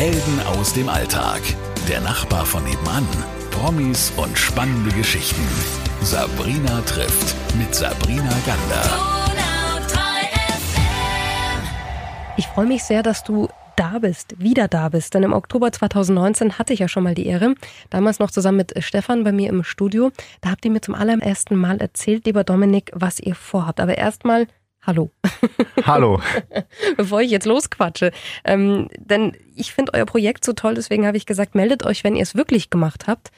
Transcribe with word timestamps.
Helden 0.00 0.40
aus 0.46 0.72
dem 0.72 0.88
Alltag. 0.88 1.42
Der 1.86 2.00
Nachbar 2.00 2.46
von 2.46 2.64
nebenan. 2.64 3.06
Promis 3.50 4.10
und 4.16 4.38
spannende 4.38 4.90
Geschichten. 4.96 5.46
Sabrina 6.00 6.80
trifft 6.86 7.36
mit 7.58 7.74
Sabrina 7.74 8.32
Gander. 8.46 8.82
Ich 12.38 12.46
freue 12.46 12.64
mich 12.64 12.82
sehr, 12.82 13.02
dass 13.02 13.24
du 13.24 13.50
da 13.76 13.98
bist, 13.98 14.40
wieder 14.40 14.68
da 14.68 14.88
bist. 14.88 15.12
Denn 15.12 15.22
im 15.22 15.34
Oktober 15.34 15.70
2019 15.70 16.58
hatte 16.58 16.72
ich 16.72 16.78
ja 16.78 16.88
schon 16.88 17.02
mal 17.02 17.14
die 17.14 17.26
Ehre, 17.26 17.54
damals 17.90 18.20
noch 18.20 18.30
zusammen 18.30 18.56
mit 18.56 18.82
Stefan 18.82 19.22
bei 19.22 19.32
mir 19.32 19.50
im 19.50 19.64
Studio. 19.64 20.12
Da 20.40 20.50
habt 20.50 20.64
ihr 20.64 20.70
mir 20.70 20.80
zum 20.80 20.94
allerersten 20.94 21.56
Mal 21.56 21.76
erzählt, 21.76 22.24
lieber 22.24 22.42
Dominik, 22.42 22.90
was 22.94 23.20
ihr 23.20 23.34
vorhabt. 23.34 23.80
Aber 23.80 23.98
erstmal 23.98 24.46
Hallo. 24.82 25.10
Hallo. 25.84 26.20
Bevor 26.96 27.20
ich 27.20 27.30
jetzt 27.30 27.44
losquatsche. 27.44 28.12
Ähm, 28.44 28.88
denn 28.98 29.36
ich 29.54 29.72
finde 29.72 29.92
euer 29.94 30.06
Projekt 30.06 30.44
so 30.44 30.54
toll, 30.54 30.74
deswegen 30.74 31.06
habe 31.06 31.16
ich 31.16 31.26
gesagt, 31.26 31.54
meldet 31.54 31.84
euch, 31.84 32.02
wenn 32.02 32.16
ihr 32.16 32.22
es 32.22 32.34
wirklich 32.34 32.70
gemacht 32.70 33.06
habt. 33.06 33.30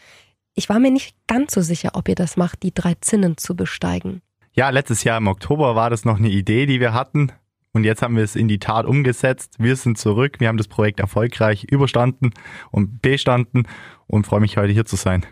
Ich 0.54 0.68
war 0.68 0.78
mir 0.78 0.90
nicht 0.90 1.16
ganz 1.26 1.52
so 1.54 1.60
sicher, 1.60 1.90
ob 1.94 2.08
ihr 2.08 2.14
das 2.14 2.36
macht, 2.36 2.62
die 2.62 2.72
drei 2.72 2.94
Zinnen 3.00 3.38
zu 3.38 3.56
besteigen. 3.56 4.22
Ja, 4.52 4.70
letztes 4.70 5.02
Jahr 5.02 5.18
im 5.18 5.26
Oktober 5.26 5.74
war 5.74 5.90
das 5.90 6.04
noch 6.04 6.18
eine 6.18 6.28
Idee, 6.28 6.66
die 6.66 6.78
wir 6.78 6.92
hatten. 6.92 7.32
Und 7.72 7.84
jetzt 7.84 8.02
haben 8.02 8.16
wir 8.16 8.22
es 8.22 8.36
in 8.36 8.48
die 8.48 8.58
Tat 8.58 8.84
umgesetzt. 8.84 9.56
Wir 9.58 9.76
sind 9.76 9.96
zurück. 9.96 10.40
Wir 10.40 10.48
haben 10.48 10.58
das 10.58 10.68
Projekt 10.68 11.00
erfolgreich 11.00 11.64
überstanden 11.64 12.32
und 12.70 13.00
bestanden 13.00 13.66
und 14.06 14.26
freue 14.26 14.40
mich 14.40 14.58
heute 14.58 14.74
hier 14.74 14.84
zu 14.84 14.96
sein. 14.96 15.24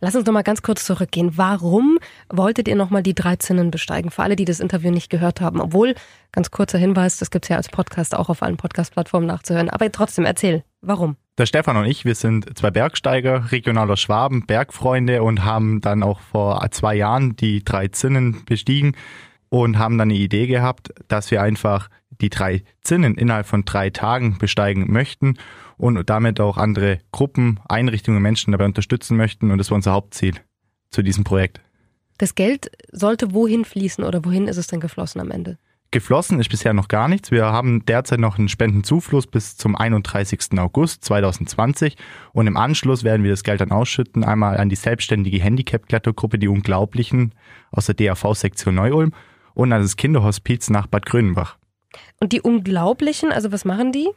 Lass 0.00 0.14
uns 0.14 0.26
noch 0.26 0.32
mal 0.32 0.42
ganz 0.42 0.62
kurz 0.62 0.84
zurückgehen. 0.84 1.32
Warum 1.36 1.98
wolltet 2.28 2.68
ihr 2.68 2.76
noch 2.76 2.90
mal 2.90 3.02
die 3.02 3.14
13 3.14 3.70
besteigen? 3.70 4.10
Für 4.10 4.22
alle, 4.22 4.36
die 4.36 4.44
das 4.44 4.60
Interview 4.60 4.90
nicht 4.90 5.10
gehört 5.10 5.40
haben. 5.40 5.60
Obwohl, 5.60 5.94
ganz 6.32 6.50
kurzer 6.50 6.78
Hinweis, 6.78 7.18
das 7.18 7.30
gibt's 7.30 7.48
ja 7.48 7.56
als 7.56 7.68
Podcast 7.68 8.14
auch 8.14 8.28
auf 8.28 8.42
allen 8.42 8.56
Podcast-Plattformen 8.56 9.26
nachzuhören. 9.26 9.70
Aber 9.70 9.90
trotzdem, 9.92 10.24
erzähl, 10.24 10.64
warum? 10.80 11.16
Der 11.38 11.46
Stefan 11.46 11.76
und 11.76 11.86
ich, 11.86 12.04
wir 12.04 12.14
sind 12.14 12.58
zwei 12.58 12.70
Bergsteiger, 12.70 13.50
regionaler 13.52 13.96
Schwaben, 13.96 14.46
Bergfreunde 14.46 15.22
und 15.22 15.44
haben 15.44 15.80
dann 15.80 16.02
auch 16.02 16.20
vor 16.20 16.66
zwei 16.72 16.94
Jahren 16.94 17.36
die 17.36 17.64
drei 17.64 17.88
Zinnen 17.88 18.44
bestiegen 18.44 18.94
und 19.48 19.78
haben 19.78 19.98
dann 19.98 20.10
eine 20.10 20.18
Idee 20.18 20.46
gehabt, 20.46 20.92
dass 21.08 21.30
wir 21.30 21.42
einfach 21.42 21.88
die 22.20 22.30
drei 22.30 22.64
Zinnen 22.82 23.16
innerhalb 23.16 23.46
von 23.46 23.64
drei 23.64 23.90
Tagen 23.90 24.38
besteigen 24.38 24.92
möchten 24.92 25.36
und 25.82 26.08
damit 26.08 26.38
auch 26.38 26.58
andere 26.58 27.00
Gruppen, 27.10 27.58
Einrichtungen, 27.68 28.22
Menschen 28.22 28.52
dabei 28.52 28.66
unterstützen 28.66 29.16
möchten. 29.16 29.50
Und 29.50 29.58
das 29.58 29.72
war 29.72 29.74
unser 29.74 29.90
Hauptziel 29.90 30.34
zu 30.90 31.02
diesem 31.02 31.24
Projekt. 31.24 31.60
Das 32.18 32.36
Geld 32.36 32.70
sollte 32.92 33.34
wohin 33.34 33.64
fließen 33.64 34.04
oder 34.04 34.24
wohin 34.24 34.46
ist 34.46 34.58
es 34.58 34.68
denn 34.68 34.78
geflossen 34.78 35.20
am 35.20 35.32
Ende? 35.32 35.58
Geflossen 35.90 36.38
ist 36.38 36.50
bisher 36.50 36.72
noch 36.72 36.86
gar 36.86 37.08
nichts. 37.08 37.32
Wir 37.32 37.46
haben 37.46 37.84
derzeit 37.84 38.20
noch 38.20 38.38
einen 38.38 38.48
Spendenzufluss 38.48 39.26
bis 39.26 39.56
zum 39.56 39.74
31. 39.74 40.56
August 40.56 41.04
2020 41.04 41.96
und 42.32 42.46
im 42.46 42.56
Anschluss 42.56 43.02
werden 43.02 43.24
wir 43.24 43.32
das 43.32 43.42
Geld 43.42 43.60
dann 43.60 43.72
ausschütten, 43.72 44.22
einmal 44.22 44.58
an 44.58 44.68
die 44.68 44.76
selbstständige 44.76 45.40
Handicap-Klettergruppe 45.40 46.38
Die 46.38 46.48
Unglaublichen 46.48 47.34
aus 47.72 47.86
der 47.86 47.96
DAV-Sektion 47.96 48.76
Neu-Ulm 48.76 49.12
und 49.54 49.72
an 49.72 49.82
das 49.82 49.96
Kinderhospiz 49.96 50.70
nach 50.70 50.86
Bad 50.86 51.06
Grönenbach. 51.06 51.58
Und 52.20 52.32
die 52.32 52.40
Unglaublichen, 52.40 53.32
also 53.32 53.50
was 53.50 53.64
machen 53.64 53.90
die? 53.90 54.08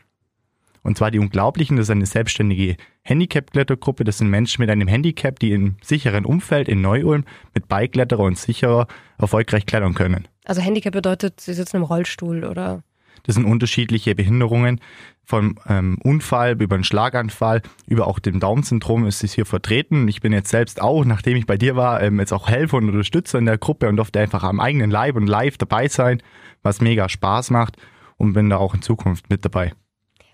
Und 0.86 1.00
zwar 1.00 1.10
die 1.10 1.18
Unglaublichen, 1.18 1.78
das 1.78 1.88
ist 1.88 1.90
eine 1.90 2.06
selbstständige 2.06 2.78
Handicap-Klettergruppe. 3.02 4.04
Das 4.04 4.20
sind 4.20 4.30
Menschen 4.30 4.62
mit 4.62 4.70
einem 4.70 4.88
Handicap, 4.88 5.40
die 5.40 5.52
im 5.52 5.78
sicheren 5.82 6.26
Umfeld 6.26 6.70
in 6.70 6.82
Neu-Ulm 6.82 7.24
mit 7.56 7.68
Beikletterer 7.68 8.22
und 8.22 8.38
sicherer 8.38 8.86
erfolgreich 9.18 9.66
klettern 9.66 9.96
können. 9.96 10.28
Also 10.46 10.62
Handicap 10.62 10.94
bedeutet, 10.94 11.42
sie 11.42 11.56
sitzen 11.56 11.78
im 11.78 11.84
Rollstuhl 11.84 12.44
oder? 12.46 12.84
Das 13.24 13.34
sind 13.34 13.46
unterschiedliche 13.46 14.14
Behinderungen. 14.14 14.80
Vom 15.24 15.58
ähm, 15.68 15.98
Unfall 16.04 16.62
über 16.62 16.76
einen 16.76 16.84
Schlaganfall 16.84 17.64
über 17.88 18.06
auch 18.06 18.20
dem 18.20 18.40
Down-Syndrom 18.40 19.08
ist 19.08 19.24
es 19.24 19.34
hier 19.34 19.48
vertreten. 19.48 20.08
Ich 20.08 20.22
bin 20.22 20.34
jetzt 20.34 20.52
selbst 20.52 20.80
auch, 20.80 21.04
nachdem 21.04 21.36
ich 21.36 21.48
bei 21.48 21.58
dir 21.58 21.76
war, 21.76 22.04
ähm, 22.04 22.20
jetzt 22.20 22.32
auch 22.32 22.48
Helfer 22.48 22.78
und 22.78 22.90
Unterstützer 22.90 23.40
in 23.40 23.48
der 23.48 23.58
Gruppe 23.58 23.90
und 23.90 23.96
durfte 23.98 24.20
einfach 24.20 24.44
am 24.44 24.60
eigenen 24.60 24.92
Leib 24.92 25.16
und 25.16 25.26
live 25.26 25.58
dabei 25.58 25.88
sein, 25.88 26.22
was 26.62 26.80
mega 26.80 27.10
Spaß 27.10 27.50
macht 27.50 27.78
und 28.18 28.34
bin 28.34 28.52
da 28.52 28.58
auch 28.58 28.76
in 28.76 28.84
Zukunft 28.84 29.32
mit 29.32 29.44
dabei. 29.44 29.74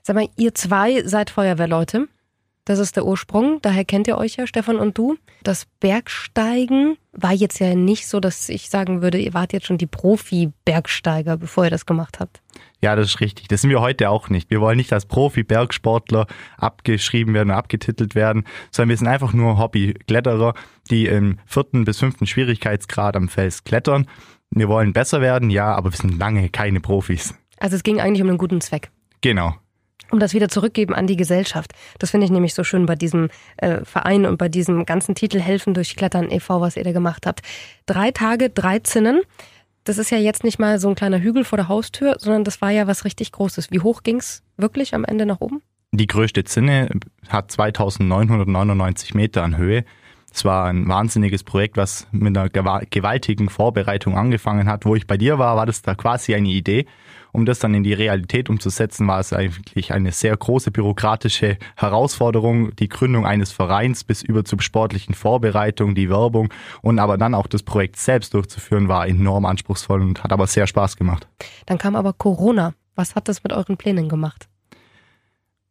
Sag 0.04 0.16
mal, 0.16 0.30
ihr 0.38 0.56
zwei 0.56 1.04
seid 1.04 1.30
Feuerwehrleute. 1.30 2.08
Das 2.66 2.78
ist 2.78 2.96
der 2.96 3.06
Ursprung, 3.06 3.60
daher 3.64 3.86
kennt 3.86 4.08
ihr 4.08 4.18
euch 4.18 4.36
ja, 4.36 4.46
Stefan 4.46 4.78
und 4.78 4.96
du. 4.96 5.18
Das 5.44 5.66
Bergsteigen 5.80 6.96
war 7.12 7.34
jetzt 7.34 7.60
ja 7.60 7.74
nicht 7.74 8.08
so, 8.08 8.20
dass 8.20 8.50
ich 8.50 8.70
sagen 8.70 9.02
würde, 9.02 9.18
ihr 9.18 9.34
wart 9.34 9.52
jetzt 9.52 9.66
schon 9.66 9.80
die 9.80 9.88
Profi-Bergsteiger, 9.88 11.38
bevor 11.38 11.64
ihr 11.64 11.72
das 11.72 11.88
gemacht 11.88 12.20
habt. 12.20 12.42
Ja, 12.80 12.96
das 12.96 13.08
ist 13.08 13.20
richtig. 13.20 13.48
Das 13.48 13.62
sind 13.62 13.72
wir 13.72 13.82
heute 13.82 14.12
auch 14.12 14.30
nicht. 14.30 14.52
Wir 14.52 14.62
wollen 14.62 14.78
nicht 14.78 14.94
als 14.94 15.08
Profi-Bergsportler 15.08 16.28
abgeschrieben 16.58 17.34
werden, 17.34 17.50
abgetitelt 17.50 18.14
werden, 18.14 18.46
sondern 18.70 18.90
wir 18.90 18.98
sind 18.98 19.08
einfach 19.08 19.34
nur 19.34 19.58
Hobby-Kletterer, 19.58 20.54
die 20.92 21.08
im 21.08 21.40
vierten 21.48 21.84
bis 21.84 21.98
fünften 21.98 22.28
Schwierigkeitsgrad 22.28 23.16
am 23.16 23.28
Fels 23.28 23.64
klettern. 23.64 24.08
Wir 24.52 24.68
wollen 24.68 24.94
besser 24.94 25.20
werden, 25.22 25.50
ja, 25.50 25.74
aber 25.74 25.92
wir 25.92 25.98
sind 25.98 26.20
lange 26.20 26.50
keine 26.50 26.80
Profis. 26.80 27.34
Also 27.58 27.76
es 27.76 27.84
ging 27.84 28.00
eigentlich 28.00 28.22
um 28.22 28.30
einen 28.30 28.38
guten 28.38 28.62
Zweck. 28.62 28.92
Genau 29.22 29.56
um 30.10 30.20
das 30.20 30.34
wieder 30.34 30.50
zurückgeben 30.50 30.94
an 30.94 31.08
die 31.08 31.16
Gesellschaft. 31.16 31.74
Das 32.00 32.12
finde 32.12 32.26
ich 32.26 32.32
nämlich 32.32 32.54
so 32.54 32.64
schön 32.64 32.86
bei 32.86 32.96
diesem 32.96 33.30
äh, 33.58 33.84
Verein 33.86 34.26
und 34.26 34.38
bei 34.38 34.50
diesem 34.50 34.86
ganzen 34.86 35.16
Titel 35.16 35.40
Helfen 35.40 35.74
durch 35.74 35.96
Klettern 35.96 36.32
e.V., 36.32 36.62
was 36.62 36.78
ihr 36.78 36.84
da 36.84 36.92
gemacht 36.92 37.26
habt. 37.26 37.42
Drei 37.86 38.12
Tage, 38.12 38.50
drei 38.50 38.80
Zinnen. 38.80 39.22
Das 39.84 39.98
ist 39.98 40.12
ja 40.12 40.18
jetzt 40.18 40.44
nicht 40.44 40.60
mal 40.60 40.80
so 40.80 40.90
ein 40.90 40.96
kleiner 40.96 41.20
Hügel 41.20 41.44
vor 41.44 41.58
der 41.58 41.68
Haustür, 41.68 42.16
sondern 42.20 42.44
das 42.44 42.62
war 42.62 42.70
ja 42.70 42.88
was 42.88 43.06
richtig 43.06 43.32
Großes. 43.32 43.72
Wie 43.72 43.80
hoch 43.80 44.04
ging's 44.04 44.44
wirklich 44.58 44.94
am 44.94 45.06
Ende 45.06 45.26
nach 45.26 45.42
oben? 45.42 45.62
Die 45.92 46.08
größte 46.08 46.44
Zinne 46.44 46.90
hat 47.28 47.52
2999 47.52 49.14
Meter 49.14 49.44
an 49.44 49.58
Höhe. 49.58 49.84
Es 50.34 50.46
war 50.46 50.66
ein 50.66 50.88
wahnsinniges 50.88 51.44
Projekt, 51.44 51.76
was 51.78 52.08
mit 52.12 52.38
einer 52.38 52.50
gewaltigen 52.50 53.50
Vorbereitung 53.50 54.18
angefangen 54.18 54.70
hat. 54.70 54.86
Wo 54.86 54.96
ich 54.96 55.06
bei 55.06 55.18
dir 55.18 55.40
war, 55.40 55.58
war 55.58 55.66
das 55.66 55.82
da 55.82 55.94
quasi 55.94 56.34
eine 56.34 56.50
Idee. 56.50 56.86
Um 57.34 57.46
das 57.46 57.60
dann 57.60 57.74
in 57.74 57.84
die 57.84 57.94
Realität 57.94 58.50
umzusetzen, 58.50 59.08
war 59.08 59.20
es 59.20 59.32
eigentlich 59.32 59.94
eine 59.94 60.12
sehr 60.12 60.36
große 60.36 60.72
bürokratische 60.72 61.58
Herausforderung. 61.76 62.76
Die 62.76 62.90
Gründung 62.90 63.26
eines 63.26 63.52
Vereins 63.52 64.04
bis 64.04 64.22
über 64.22 64.44
zur 64.44 64.62
sportlichen 64.62 65.16
Vorbereitung, 65.16 65.96
die 65.96 66.10
Werbung 66.10 66.50
und 66.82 67.00
aber 67.00 67.18
dann 67.18 67.34
auch 67.34 67.48
das 67.48 67.64
Projekt 67.64 67.98
selbst 67.98 68.34
durchzuführen, 68.34 68.88
war 68.88 69.08
enorm 69.08 69.46
anspruchsvoll 69.46 70.02
und 70.02 70.24
hat 70.24 70.34
aber 70.34 70.48
sehr 70.48 70.68
Spaß 70.68 70.98
gemacht. 70.98 71.28
Dann 71.66 71.78
kam 71.78 71.96
aber 71.96 72.14
Corona. 72.14 72.74
Was 72.96 73.16
hat 73.16 73.30
das 73.30 73.44
mit 73.44 73.54
euren 73.54 73.78
Plänen 73.78 74.10
gemacht? 74.10 74.51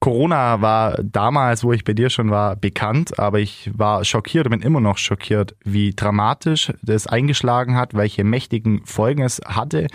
Corona 0.00 0.62
war 0.62 0.98
damals, 1.02 1.62
wo 1.62 1.74
ich 1.74 1.84
bei 1.84 1.92
dir 1.92 2.08
schon 2.08 2.30
war, 2.30 2.56
bekannt, 2.56 3.18
aber 3.18 3.38
ich 3.38 3.70
war 3.74 4.02
schockiert 4.02 4.46
und 4.46 4.52
bin 4.52 4.62
immer 4.62 4.80
noch 4.80 4.96
schockiert, 4.96 5.54
wie 5.62 5.92
dramatisch 5.94 6.72
das 6.82 7.06
eingeschlagen 7.06 7.76
hat, 7.76 7.92
welche 7.92 8.24
mächtigen 8.24 8.84
Folgen 8.86 9.22
es 9.22 9.42
hatte. 9.44 9.88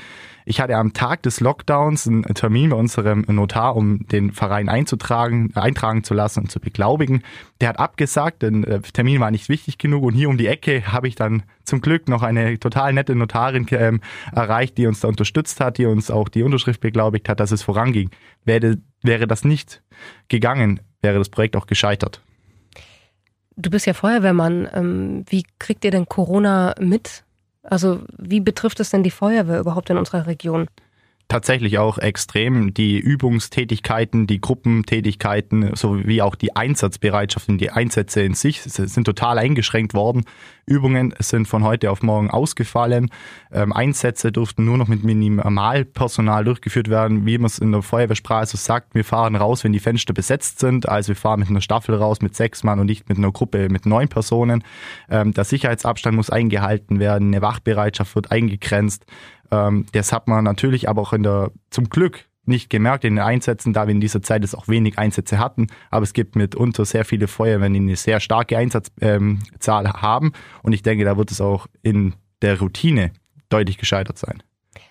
Ich 0.48 0.62
hatte 0.62 0.76
am 0.76 0.94
Tag 0.94 1.24
des 1.24 1.40
Lockdowns 1.40 2.08
einen 2.08 2.24
Termin 2.24 2.70
bei 2.70 2.76
unserem 2.76 3.26
Notar, 3.28 3.76
um 3.76 4.08
den 4.08 4.32
Verein 4.32 4.70
einzutragen, 4.70 5.52
eintragen 5.56 6.04
zu 6.04 6.14
lassen 6.14 6.42
und 6.42 6.52
zu 6.52 6.60
beglaubigen. 6.60 7.24
Der 7.62 7.70
hat 7.70 7.80
abgesagt, 7.80 8.44
denn 8.44 8.62
der 8.62 8.84
Termin 8.84 9.20
war 9.20 9.32
nicht 9.32 9.50
wichtig 9.50 9.80
genug 9.80 10.04
und 10.04 10.14
hier 10.14 10.30
um 10.30 10.38
die 10.38 10.46
Ecke 10.46 10.92
habe 10.92 11.08
ich 11.08 11.16
dann 11.16 11.42
zum 11.64 11.82
Glück 11.82 12.08
noch 12.08 12.22
eine 12.22 12.60
total 12.60 12.94
nette 12.94 13.16
Notarin 13.16 13.66
ähm, 13.72 14.02
erreicht, 14.32 14.78
die 14.78 14.86
uns 14.86 15.00
da 15.00 15.08
unterstützt 15.08 15.60
hat, 15.60 15.80
die 15.80 15.88
uns 15.88 16.12
auch 16.12 16.30
die 16.30 16.44
Unterschrift 16.44 16.80
beglaubigt 16.80 17.28
hat, 17.28 17.40
dass 17.40 17.52
es 17.52 17.64
voranging. 17.64 18.12
Wäre, 18.44 18.78
wäre 19.02 19.26
das 19.26 19.46
nicht 19.46 19.82
gegangen, 20.28 20.80
wäre 21.02 21.18
das 21.18 21.30
Projekt 21.30 21.56
auch 21.56 21.66
gescheitert. 21.66 22.22
Du 23.58 23.72
bist 23.72 23.88
ja 23.88 23.94
Feuerwehrmann. 23.94 24.68
Ähm, 24.74 25.26
wie 25.28 25.44
kriegt 25.58 25.86
ihr 25.86 25.92
denn 25.92 26.06
Corona 26.06 26.76
mit? 26.80 27.25
Also 27.70 28.02
wie 28.18 28.40
betrifft 28.40 28.80
es 28.80 28.90
denn 28.90 29.04
die 29.04 29.12
Feuerwehr 29.12 29.60
überhaupt 29.60 29.90
in 29.90 29.98
unserer 29.98 30.28
Region? 30.28 30.68
tatsächlich 31.28 31.78
auch 31.78 31.98
extrem. 31.98 32.74
Die 32.74 32.98
Übungstätigkeiten, 33.00 34.28
die 34.28 34.42
Gruppentätigkeiten 34.42 35.76
sowie 35.76 36.22
auch 36.22 36.36
die 36.36 36.56
Einsatzbereitschaft 36.56 37.50
und 37.50 37.58
die 37.58 37.72
Einsätze 37.72 38.22
in 38.22 38.34
sich 38.34 38.62
sind 38.62 39.06
total 39.06 39.38
eingeschränkt 39.40 39.94
worden. 39.94 40.26
Übungen 40.66 41.14
sind 41.20 41.48
von 41.48 41.64
heute 41.64 41.92
auf 41.92 42.02
morgen 42.02 42.30
ausgefallen. 42.30 43.10
Ähm, 43.52 43.72
Einsätze 43.74 44.32
durften 44.32 44.66
nur 44.66 44.78
noch 44.78 44.88
mit 44.88 45.04
Minimalpersonal 45.04 46.44
durchgeführt 46.44 46.90
werden, 46.90 47.26
wie 47.26 47.38
man 47.38 47.48
es 47.48 47.60
in 47.60 47.72
der 47.72 47.82
Feuerwehrsprache 47.82 48.48
so 48.48 48.58
sagt. 48.58 48.96
Wir 48.96 49.06
fahren 49.06 49.36
raus, 49.36 49.64
wenn 49.64 49.74
die 49.74 49.80
Fenster 49.80 50.14
besetzt 50.14 50.60
sind. 50.60 50.90
Also 50.90 51.10
wir 51.10 51.16
fahren 51.16 51.40
mit 51.40 51.50
einer 51.50 51.62
Staffel 51.62 51.96
raus 51.96 52.22
mit 52.22 52.36
sechs 52.36 52.64
Mann 52.64 52.80
und 52.80 52.88
nicht 52.88 53.08
mit 53.10 53.18
einer 53.18 53.32
Gruppe 53.32 53.70
mit 53.70 53.86
neun 53.86 54.08
Personen. 54.08 54.64
Ähm, 55.10 55.34
der 55.34 55.44
Sicherheitsabstand 55.44 56.16
muss 56.16 56.30
eingehalten 56.30 57.00
werden. 57.00 57.30
Eine 57.30 57.42
Wachbereitschaft 57.42 58.16
wird 58.16 58.32
eingegrenzt. 58.32 59.06
Ähm, 59.52 59.86
das 59.92 60.12
hat 60.12 60.28
man 60.28 60.44
natürlich 60.44 60.90
aber 60.90 61.02
auch 61.02 61.14
in 61.14 61.24
der, 61.24 61.52
zum 61.70 61.90
Glück 61.90 62.26
nicht 62.48 62.70
gemerkt 62.70 63.04
in 63.04 63.16
den 63.16 63.24
Einsätzen, 63.24 63.74
da 63.74 63.88
wir 63.88 63.92
in 63.92 64.02
dieser 64.02 64.22
Zeit 64.22 64.44
es 64.44 64.56
auch 64.56 64.68
wenig 64.68 64.98
Einsätze 64.98 65.40
hatten. 65.40 65.68
Aber 65.90 66.04
es 66.04 66.14
gibt 66.14 66.36
mitunter 66.36 66.86
sehr 66.86 67.06
viele 67.06 67.28
Feuerwehren, 67.28 67.74
die 67.74 67.80
eine 67.80 67.96
sehr 67.96 68.20
starke 68.20 68.58
Einsatzzahl 68.58 68.92
ähm, 69.02 69.42
haben. 69.62 70.34
Und 70.64 70.74
ich 70.74 70.84
denke, 70.84 71.06
da 71.06 71.18
wird 71.18 71.32
es 71.32 71.42
auch 71.42 71.68
in 71.82 72.16
der 72.42 72.60
Routine 72.60 73.12
deutlich 73.50 73.78
gescheitert 73.78 74.18
sein. 74.18 74.44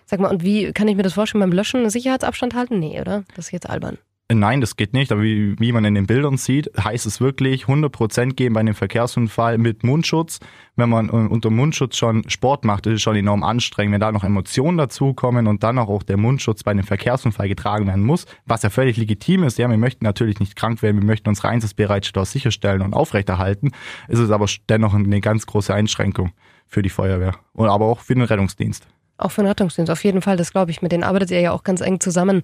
Sag 0.07 0.21
mal, 0.21 0.31
und 0.31 0.43
wie 0.43 0.73
kann 0.73 0.89
ich 0.89 0.97
mir 0.97 1.03
das 1.03 1.15
vorstellen 1.15 1.41
beim 1.41 1.53
Löschen? 1.53 1.89
Sicherheitsabstand 1.89 2.55
halten? 2.55 2.79
Nee, 2.79 3.01
oder? 3.01 3.25
Das 3.35 3.47
ist 3.47 3.53
jetzt 3.53 3.69
albern. 3.69 3.99
Nein, 4.33 4.63
das 4.63 4.77
geht 4.77 4.95
nicht, 4.95 5.13
aber 5.13 5.21
wie, 5.21 5.55
wie 5.61 5.71
man 5.71 5.85
in 5.85 5.95
den 5.95 6.07
Bildern 6.07 6.39
sieht, 6.39 6.71
heißt 6.83 7.05
es 7.05 7.21
wirklich 7.21 7.65
100% 7.67 8.33
geben 8.33 8.55
bei 8.55 8.61
einem 8.61 8.75
Verkehrsunfall 8.75 9.59
mit 9.59 9.85
Mundschutz. 9.85 10.41
Wenn 10.77 10.89
man 10.89 11.11
unter 11.11 11.51
Mundschutz 11.51 11.99
schon 11.99 12.27
Sport 12.31 12.65
macht, 12.65 12.87
ist 12.87 12.95
es 12.95 13.03
schon 13.03 13.17
enorm 13.17 13.43
anstrengend. 13.43 13.93
Wenn 13.93 14.01
da 14.01 14.11
noch 14.13 14.25
Emotionen 14.25 14.79
dazukommen 14.79 15.47
und 15.47 15.63
dann 15.63 15.79
auch 15.79 16.03
der 16.03 16.17
Mundschutz 16.17 16.63
bei 16.63 16.71
einem 16.71 16.85
Verkehrsunfall 16.85 17.49
getragen 17.49 17.87
werden 17.87 18.03
muss, 18.03 18.25
was 18.47 18.63
ja 18.63 18.71
völlig 18.71 18.97
legitim 18.97 19.43
ist. 19.43 19.59
Ja, 19.59 19.69
wir 19.69 19.77
möchten 19.77 20.07
natürlich 20.07 20.41
nicht 20.41 20.57
krank 20.57 20.81
werden, 20.81 21.03
wir 21.03 21.07
möchten 21.07 21.29
unsere 21.29 21.49
Einsatzbereitschaft 21.49 22.17
auch 22.17 22.25
sicherstellen 22.25 22.81
und 22.81 22.95
aufrechterhalten. 22.95 23.73
Ist 24.09 24.21
es 24.21 24.31
aber 24.31 24.47
dennoch 24.71 24.95
eine 24.95 25.21
ganz 25.21 25.45
große 25.45 25.73
Einschränkung 25.75 26.33
für 26.67 26.81
die 26.81 26.89
Feuerwehr 26.89 27.37
und 27.53 27.69
aber 27.69 27.85
auch 27.85 28.01
für 28.01 28.15
den 28.15 28.25
Rettungsdienst. 28.25 28.87
Auch 29.17 29.31
für 29.31 29.43
den 29.43 29.49
Rettungsdienst, 29.49 29.91
auf 29.93 30.03
jeden 30.03 30.23
Fall, 30.23 30.37
das 30.37 30.53
glaube 30.53 30.73
ich. 30.73 30.83
Mit 30.83 30.91
denen 30.91 31.05
arbeitet 31.05 31.31
ihr 31.31 31.41
ja 31.41 31.53
auch 31.53 31.63
ganz 31.63 31.81
eng 31.81 32.01
zusammen. 32.01 32.43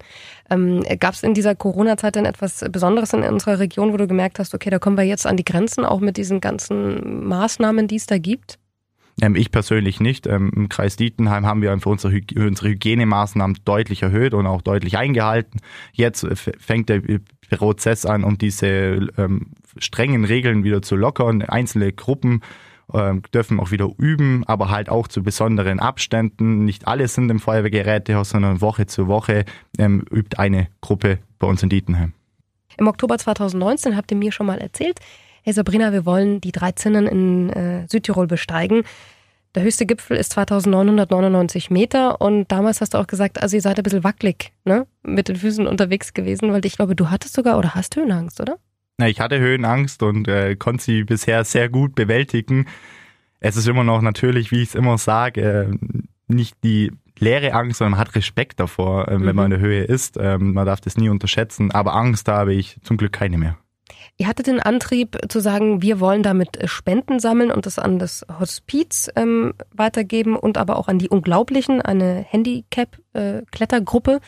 Ähm, 0.49 0.83
Gab 0.99 1.13
es 1.13 1.23
in 1.23 1.33
dieser 1.33 1.53
Corona-Zeit 1.53 2.15
denn 2.15 2.25
etwas 2.25 2.65
Besonderes 2.71 3.13
in 3.13 3.23
unserer 3.23 3.59
Region, 3.59 3.91
wo 3.91 3.97
du 3.97 4.07
gemerkt 4.07 4.39
hast, 4.39 4.53
okay, 4.55 4.69
da 4.69 4.79
kommen 4.79 4.97
wir 4.97 5.03
jetzt 5.03 5.27
an 5.27 5.35
die 5.35 5.45
Grenzen, 5.45 5.83
auch 5.83 5.99
mit 5.99 6.15
diesen 6.17 6.39
ganzen 6.39 7.25
Maßnahmen, 7.25 7.87
die 7.87 7.97
es 7.97 8.05
da 8.05 8.17
gibt? 8.17 8.57
Ähm, 9.21 9.35
ich 9.35 9.51
persönlich 9.51 9.99
nicht. 9.99 10.27
Ähm, 10.27 10.51
Im 10.55 10.69
Kreis 10.69 10.95
Dietenheim 10.95 11.45
haben 11.45 11.61
wir 11.61 11.71
einfach 11.71 11.91
unsere, 11.91 12.13
Hyg 12.13 12.33
unsere 12.37 12.69
Hygienemaßnahmen 12.69 13.57
deutlich 13.65 14.03
erhöht 14.03 14.33
und 14.33 14.47
auch 14.47 14.61
deutlich 14.61 14.97
eingehalten. 14.97 15.59
Jetzt 15.91 16.25
fängt 16.35 16.89
der 16.89 17.01
Prozess 17.49 18.05
an, 18.05 18.23
um 18.23 18.37
diese 18.37 18.67
ähm, 19.17 19.51
strengen 19.77 20.25
Regeln 20.25 20.63
wieder 20.63 20.81
zu 20.81 20.95
lockern. 20.95 21.41
Einzelne 21.41 21.91
Gruppen 21.91 22.41
ähm, 22.93 23.21
dürfen 23.33 23.59
auch 23.59 23.71
wieder 23.71 23.89
üben, 23.97 24.43
aber 24.47 24.69
halt 24.69 24.89
auch 24.89 25.07
zu 25.07 25.23
besonderen 25.23 25.79
Abständen. 25.79 26.65
Nicht 26.65 26.87
alle 26.87 27.07
sind 27.07 27.29
im 27.29 27.39
Feuerwehrgerätehaus, 27.39 28.29
sondern 28.29 28.61
Woche 28.61 28.85
zu 28.85 29.07
Woche 29.07 29.45
ähm, 29.77 30.03
übt 30.11 30.37
eine 30.37 30.67
Gruppe 30.81 31.19
bei 31.39 31.47
uns 31.47 31.63
in 31.63 31.69
Dietenheim. 31.69 32.13
Im 32.77 32.87
Oktober 32.87 33.17
2019 33.17 33.95
habt 33.95 34.11
ihr 34.11 34.17
mir 34.17 34.31
schon 34.31 34.47
mal 34.47 34.59
erzählt, 34.59 34.99
hey 35.43 35.53
Sabrina, 35.53 35.91
wir 35.91 36.05
wollen 36.05 36.41
die 36.41 36.51
drei 36.51 36.71
Zinnen 36.71 37.07
in 37.07 37.49
äh, 37.49 37.87
Südtirol 37.87 38.27
besteigen. 38.27 38.83
Der 39.53 39.63
höchste 39.63 39.85
Gipfel 39.85 40.15
ist 40.15 40.31
2999 40.31 41.71
Meter 41.71 42.21
und 42.21 42.49
damals 42.51 42.79
hast 42.79 42.93
du 42.93 42.97
auch 42.97 43.07
gesagt, 43.07 43.41
also 43.41 43.57
ihr 43.57 43.61
seid 43.61 43.77
ein 43.77 43.83
bisschen 43.83 44.03
wackelig, 44.03 44.53
ne? 44.63 44.87
Mit 45.03 45.27
den 45.27 45.35
Füßen 45.35 45.67
unterwegs 45.67 46.13
gewesen, 46.13 46.53
weil 46.53 46.65
ich 46.65 46.77
glaube, 46.77 46.95
du 46.95 47.09
hattest 47.09 47.33
sogar 47.33 47.57
oder 47.57 47.75
hast 47.75 47.95
Höhenangst, 47.97 48.39
oder? 48.39 48.57
Na, 49.01 49.09
ich 49.09 49.19
hatte 49.19 49.39
Höhenangst 49.39 50.03
und 50.03 50.27
äh, 50.27 50.55
konnte 50.55 50.83
sie 50.83 51.03
bisher 51.03 51.43
sehr 51.43 51.69
gut 51.69 51.95
bewältigen. 51.95 52.67
Es 53.39 53.57
ist 53.57 53.67
immer 53.67 53.83
noch 53.83 54.03
natürlich, 54.03 54.51
wie 54.51 54.61
ich 54.61 54.69
es 54.69 54.75
immer 54.75 54.99
sage, 54.99 55.41
äh, 55.41 55.71
nicht 56.27 56.55
die 56.63 56.91
leere 57.17 57.53
Angst, 57.53 57.79
sondern 57.79 57.93
man 57.93 57.99
hat 57.99 58.13
Respekt 58.13 58.59
davor, 58.59 59.07
äh, 59.07 59.13
wenn 59.13 59.21
mhm. 59.29 59.35
man 59.35 59.45
in 59.45 59.59
der 59.59 59.59
Höhe 59.59 59.83
ist. 59.85 60.17
Ähm, 60.21 60.53
man 60.53 60.67
darf 60.67 60.81
das 60.81 60.97
nie 60.97 61.09
unterschätzen, 61.09 61.71
aber 61.71 61.95
Angst 61.95 62.27
habe 62.27 62.53
ich 62.53 62.77
zum 62.83 62.97
Glück 62.97 63.11
keine 63.11 63.39
mehr. 63.39 63.57
Ihr 64.17 64.27
hattet 64.27 64.45
den 64.45 64.59
Antrieb 64.59 65.17
zu 65.29 65.39
sagen, 65.39 65.81
wir 65.81 65.99
wollen 65.99 66.21
damit 66.21 66.59
Spenden 66.69 67.19
sammeln 67.19 67.49
und 67.49 67.65
das 67.65 67.79
an 67.79 67.97
das 67.97 68.23
Hospiz 68.39 69.09
ähm, 69.15 69.55
weitergeben 69.73 70.35
und 70.35 70.59
aber 70.59 70.77
auch 70.77 70.87
an 70.87 70.99
die 70.99 71.09
Unglaublichen, 71.09 71.81
eine 71.81 72.23
Handicap-Klettergruppe. 72.29 74.11
Äh, 74.17 74.19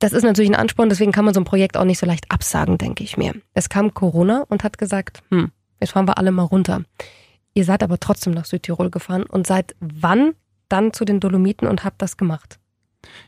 das 0.00 0.12
ist 0.12 0.24
natürlich 0.24 0.50
ein 0.50 0.56
Ansporn, 0.56 0.88
deswegen 0.88 1.12
kann 1.12 1.24
man 1.24 1.34
so 1.34 1.40
ein 1.40 1.44
Projekt 1.44 1.76
auch 1.76 1.84
nicht 1.84 1.98
so 1.98 2.06
leicht 2.06 2.30
absagen, 2.30 2.78
denke 2.78 3.04
ich 3.04 3.16
mir. 3.16 3.34
Es 3.54 3.68
kam 3.68 3.94
Corona 3.94 4.44
und 4.48 4.64
hat 4.64 4.78
gesagt, 4.78 5.22
hm, 5.30 5.52
jetzt 5.78 5.92
fahren 5.92 6.08
wir 6.08 6.18
alle 6.18 6.32
mal 6.32 6.42
runter. 6.42 6.82
Ihr 7.54 7.64
seid 7.64 7.82
aber 7.82 8.00
trotzdem 8.00 8.32
nach 8.32 8.46
Südtirol 8.46 8.90
gefahren 8.90 9.24
und 9.24 9.46
seid 9.46 9.76
wann 9.80 10.32
dann 10.68 10.92
zu 10.92 11.04
den 11.04 11.20
Dolomiten 11.20 11.68
und 11.68 11.84
habt 11.84 12.00
das 12.00 12.16
gemacht? 12.16 12.58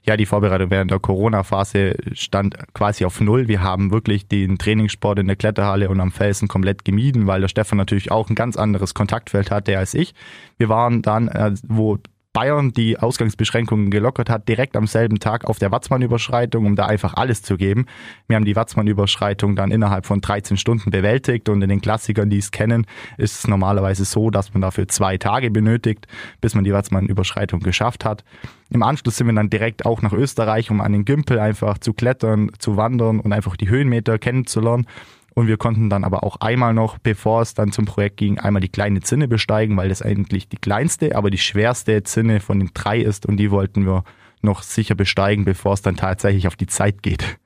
Ja, 0.05 0.17
die 0.17 0.27
Vorbereitung 0.27 0.71
während 0.71 0.91
der 0.91 0.99
Corona-Phase 0.99 1.97
stand 2.13 2.57
quasi 2.75 3.05
auf 3.05 3.21
Null. 3.21 3.49
Wir 3.49 3.63
haben 3.63 3.91
wirklich 3.91 4.29
den 4.29 4.59
Trainingssport 4.59 5.19
in 5.19 5.27
der 5.27 5.37
Kletterhalle 5.37 5.89
und 5.89 6.01
am 6.01 6.13
Felsen 6.13 6.49
komplett 6.49 6.85
gemieden, 6.85 7.27
weil 7.27 7.41
der 7.41 7.49
Stefan 7.49 7.79
natürlich 7.79 8.11
auch 8.11 8.29
ein 8.29 8.35
ganz 8.35 8.57
anderes 8.57 8.95
Kontaktfeld 8.95 9.51
hatte 9.51 9.77
als 9.77 9.95
ich. 9.95 10.15
Wir 10.59 10.69
waren 10.69 11.03
dann, 11.03 11.29
äh, 11.29 11.55
wo 11.67 11.99
Bayern 12.33 12.73
die 12.73 12.99
Ausgangsbeschränkungen 12.99 13.91
gelockert 13.91 14.31
hat, 14.31 14.49
direkt 14.49 14.77
am 14.77 14.87
selben 14.87 15.19
Tag 15.19 15.45
auf 15.45 15.59
der 15.59 15.71
Watzmann-Überschreitung, 15.71 16.65
um 16.65 16.77
da 16.77 16.87
einfach 16.87 17.15
alles 17.15 17.43
zu 17.43 17.57
geben. 17.57 17.87
Wir 18.27 18.37
haben 18.37 18.47
die 18.47 18.57
Watzmann-Überschreitung 18.57 19.55
dann 19.55 19.71
innerhalb 19.71 20.07
von 20.07 20.21
13 20.21 20.57
Stunden 20.57 20.91
bewältigt 20.91 21.49
und 21.51 21.61
in 21.61 21.69
den 21.69 21.83
Klassikern, 21.83 22.31
die 22.31 22.39
es 22.39 22.51
kennen, 22.51 22.87
ist 23.19 23.41
es 23.41 23.49
normalerweise 23.49 24.05
so, 24.05 24.31
dass 24.31 24.55
man 24.55 24.63
dafür 24.63 24.89
zwei 24.89 25.19
Tage 25.19 25.51
benötigt, 25.51 26.07
bis 26.41 26.55
man 26.55 26.65
die 26.65 26.73
Watzmann-Überschreitung 26.73 27.61
geschafft 27.61 28.05
hat. 28.05 28.25
Im 28.71 28.83
Anschluss 28.83 29.19
sind 29.19 29.27
wir 29.27 29.35
dann 29.35 29.51
direkt 29.51 29.85
auch 29.85 30.01
nach 30.01 30.15
Österreich, 30.15 30.71
um 30.71 30.81
an 30.81 30.93
den 30.93 31.05
Gümpel 31.05 31.39
einfach 31.39 31.77
zu 31.77 31.93
klettern, 31.93 32.51
zu 32.59 32.79
wandern 32.79 33.21
und 33.21 33.33
einfach 33.35 33.57
die 33.57 33.69
Höhenmeter 33.69 34.19
kennenzulernen. 34.19 34.87
Und 35.35 35.47
wir 35.47 35.57
konnten 35.57 35.89
dann 35.89 36.05
aber 36.05 36.25
auch 36.25 36.37
einmal 36.41 36.75
noch, 36.75 36.99
bevor 36.99 37.43
es 37.43 37.55
dann 37.55 37.73
zum 37.73 37.87
Projekt 37.87 38.19
ging, 38.19 38.39
einmal 38.39 38.61
die 38.61 38.69
kleine 38.69 39.01
Zinne 39.01 39.29
besteigen, 39.29 39.77
weil 39.77 39.89
das 39.89 40.03
eigentlich 40.03 40.49
die 40.49 40.59
kleinste, 40.59 41.17
aber 41.17 41.31
die 41.31 41.39
schwerste 41.39 42.03
Zinne 42.03 42.41
von 42.41 42.59
den 42.59 42.71
drei 42.75 42.99
ist 42.99 43.27
und 43.27 43.39
die 43.39 43.51
wollten 43.51 43.87
wir 43.87 44.05
noch 44.43 44.63
sicher 44.63 44.95
besteigen, 44.95 45.45
bevor 45.45 45.73
es 45.73 45.83
dann 45.83 45.97
tatsächlich 45.97 46.47
auf 46.47 46.57
die 46.57 46.67
Zeit 46.67 47.03
geht. 47.03 47.39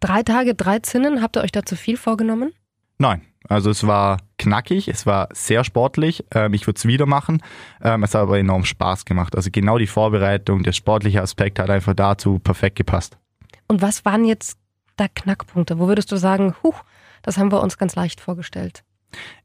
Drei 0.00 0.22
Tage, 0.22 0.54
drei 0.54 0.78
Zinnen, 0.80 1.22
habt 1.22 1.36
ihr 1.36 1.42
euch 1.42 1.52
da 1.52 1.64
zu 1.64 1.76
viel 1.76 1.96
vorgenommen? 1.96 2.52
Nein, 2.98 3.22
also 3.48 3.70
es 3.70 3.86
war 3.86 4.18
knackig, 4.38 4.88
es 4.88 5.06
war 5.06 5.28
sehr 5.32 5.64
sportlich. 5.64 6.24
Ähm, 6.32 6.54
ich 6.54 6.66
würde 6.66 6.78
es 6.78 6.86
wieder 6.86 7.06
machen. 7.06 7.42
Ähm, 7.82 8.02
es 8.02 8.14
hat 8.14 8.22
aber 8.22 8.38
enorm 8.38 8.64
Spaß 8.64 9.04
gemacht. 9.04 9.34
Also 9.34 9.50
genau 9.50 9.78
die 9.78 9.86
Vorbereitung, 9.86 10.62
der 10.62 10.72
sportliche 10.72 11.22
Aspekt 11.22 11.58
hat 11.58 11.70
einfach 11.70 11.94
dazu 11.94 12.38
perfekt 12.38 12.76
gepasst. 12.76 13.18
Und 13.66 13.82
was 13.82 14.04
waren 14.04 14.24
jetzt 14.24 14.58
da 14.96 15.08
Knackpunkte? 15.08 15.78
Wo 15.78 15.88
würdest 15.88 16.12
du 16.12 16.16
sagen, 16.16 16.54
huch, 16.62 16.84
das 17.24 17.38
haben 17.38 17.50
wir 17.50 17.60
uns 17.60 17.76
ganz 17.78 17.96
leicht 17.96 18.20
vorgestellt. 18.20 18.84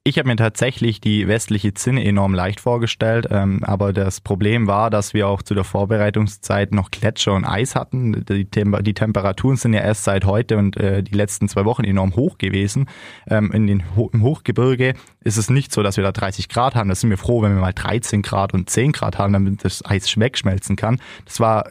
Ich 0.04 0.18
habe 0.18 0.28
mir 0.28 0.36
tatsächlich 0.36 1.02
die 1.02 1.28
westliche 1.28 1.74
Zinne 1.74 2.04
enorm 2.04 2.34
leicht 2.34 2.60
vorgestellt, 2.60 3.28
ähm, 3.30 3.64
aber 3.64 3.94
das 3.94 4.22
Problem 4.22 4.66
war, 4.66 4.90
dass 4.90 5.14
wir 5.14 5.28
auch 5.28 5.42
zu 5.42 5.54
der 5.54 5.64
Vorbereitungszeit 5.64 6.74
noch 6.74 6.90
Gletscher 6.90 7.34
und 7.34 7.46
Eis 7.46 7.76
hatten. 7.76 8.26
Die, 8.26 8.46
Tem 8.46 8.76
die 8.82 8.94
Temperaturen 8.94 9.58
sind 9.58 9.74
ja 9.74 9.82
erst 9.82 10.06
seit 10.06 10.26
heute 10.26 10.58
und 10.58 10.78
äh, 10.78 11.04
die 11.04 11.14
letzten 11.14 11.48
zwei 11.48 11.66
Wochen 11.66 11.84
enorm 11.84 12.16
hoch 12.16 12.38
gewesen. 12.38 12.90
Ähm, 13.28 13.52
in 13.52 13.68
den 13.68 13.96
Ho 13.96 14.10
Im 14.12 14.24
Hochgebirge 14.24 14.94
ist 15.22 15.38
es 15.38 15.50
nicht 15.50 15.72
so, 15.72 15.84
dass 15.84 15.98
wir 15.98 16.04
da 16.04 16.12
30 16.12 16.50
Grad 16.50 16.76
haben. 16.76 16.90
Da 16.90 16.96
sind 16.96 17.10
wir 17.10 17.18
froh, 17.18 17.42
wenn 17.42 17.54
wir 17.54 17.62
mal 17.62 17.74
13 17.74 18.22
Grad 18.22 18.54
und 18.54 18.70
10 18.70 18.94
Grad 18.94 19.18
haben, 19.18 19.34
damit 19.34 19.64
das 19.64 19.86
Eis 19.86 20.18
wegschmelzen 20.18 20.76
kann. 20.76 21.00
Das 21.26 21.40
war 21.40 21.70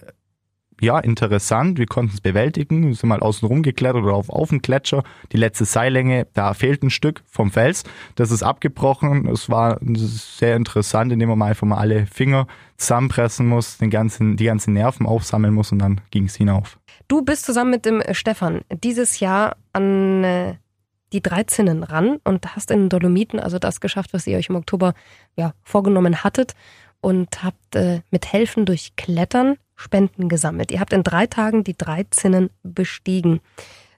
ja, 0.80 0.98
interessant. 0.98 1.78
Wir 1.78 1.86
konnten 1.86 2.14
es 2.14 2.20
bewältigen. 2.20 2.86
Wir 2.86 2.94
sind 2.94 3.08
mal 3.08 3.20
außen 3.20 3.46
rum 3.46 3.62
geklettert 3.62 4.02
oder 4.02 4.14
auf, 4.14 4.30
auf 4.30 4.50
den 4.50 4.62
Gletscher. 4.62 5.02
Die 5.32 5.36
letzte 5.36 5.64
Seillänge, 5.64 6.26
da 6.34 6.54
fehlt 6.54 6.82
ein 6.82 6.90
Stück 6.90 7.22
vom 7.26 7.50
Fels. 7.50 7.84
Das 8.14 8.30
ist 8.30 8.42
abgebrochen. 8.42 9.26
Es 9.28 9.50
war 9.50 9.78
sehr 9.82 10.56
interessant, 10.56 11.12
indem 11.12 11.30
man 11.30 11.38
mal 11.38 11.46
einfach 11.46 11.66
mal 11.66 11.78
alle 11.78 12.06
Finger 12.06 12.46
zusammenpressen 12.76 13.46
muss, 13.46 13.78
den 13.78 13.90
ganzen, 13.90 14.36
die 14.36 14.44
ganzen 14.44 14.72
Nerven 14.72 15.06
aufsammeln 15.06 15.52
muss 15.52 15.72
und 15.72 15.80
dann 15.80 16.00
ging 16.10 16.26
es 16.26 16.36
hinauf. 16.36 16.78
Du 17.08 17.22
bist 17.22 17.44
zusammen 17.44 17.70
mit 17.70 17.84
dem 17.84 18.02
Stefan 18.12 18.60
dieses 18.70 19.18
Jahr 19.20 19.56
an 19.72 20.22
äh, 20.22 20.54
die 21.12 21.22
drei 21.22 21.44
Zinnen 21.44 21.82
ran 21.82 22.18
und 22.24 22.54
hast 22.54 22.70
in 22.70 22.80
den 22.80 22.88
Dolomiten 22.88 23.40
also 23.40 23.58
das 23.58 23.80
geschafft, 23.80 24.12
was 24.12 24.26
ihr 24.26 24.36
euch 24.36 24.48
im 24.48 24.56
Oktober 24.56 24.94
ja, 25.36 25.54
vorgenommen 25.64 26.22
hattet 26.22 26.54
und 27.00 27.42
habt 27.42 27.74
äh, 27.74 28.02
mit 28.10 28.32
Helfen 28.32 28.66
durch 28.66 28.94
Klettern 28.96 29.56
Spenden 29.78 30.28
gesammelt. 30.28 30.72
Ihr 30.72 30.80
habt 30.80 30.92
in 30.92 31.04
drei 31.04 31.26
Tagen 31.26 31.62
die 31.62 31.78
drei 31.78 32.04
Zinnen 32.10 32.50
bestiegen. 32.64 33.40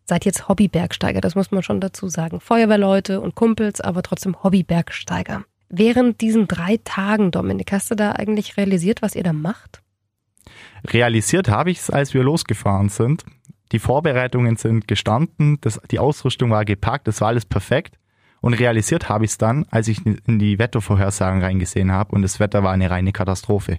Seid 0.04 0.26
jetzt 0.26 0.46
Hobbybergsteiger, 0.48 1.20
das 1.20 1.34
muss 1.34 1.50
man 1.50 1.62
schon 1.62 1.80
dazu 1.80 2.08
sagen. 2.08 2.40
Feuerwehrleute 2.40 3.20
und 3.20 3.34
Kumpels, 3.34 3.80
aber 3.80 4.02
trotzdem 4.02 4.42
Hobbybergsteiger. 4.42 5.44
Während 5.70 6.20
diesen 6.20 6.48
drei 6.48 6.78
Tagen, 6.84 7.30
Dominik, 7.30 7.72
hast 7.72 7.90
du 7.90 7.94
da 7.94 8.12
eigentlich 8.12 8.56
realisiert, 8.56 9.02
was 9.02 9.14
ihr 9.14 9.22
da 9.22 9.32
macht? 9.32 9.82
Realisiert 10.84 11.48
habe 11.48 11.70
ich 11.70 11.78
es, 11.78 11.90
als 11.90 12.12
wir 12.12 12.24
losgefahren 12.24 12.88
sind. 12.88 13.24
Die 13.72 13.78
Vorbereitungen 13.78 14.56
sind 14.56 14.86
gestanden, 14.86 15.58
das, 15.60 15.80
die 15.90 15.98
Ausrüstung 15.98 16.50
war 16.50 16.64
gepackt, 16.64 17.08
das 17.08 17.20
war 17.20 17.28
alles 17.28 17.46
perfekt. 17.46 17.96
Und 18.42 18.54
realisiert 18.54 19.08
habe 19.08 19.24
ich 19.24 19.30
es 19.30 19.38
dann, 19.38 19.64
als 19.70 19.88
ich 19.88 20.04
in 20.04 20.38
die 20.38 20.58
Wettervorhersagen 20.58 21.40
reingesehen 21.42 21.92
habe 21.92 22.14
und 22.14 22.22
das 22.22 22.40
Wetter 22.40 22.62
war 22.64 22.72
eine 22.72 22.90
reine 22.90 23.12
Katastrophe 23.12 23.78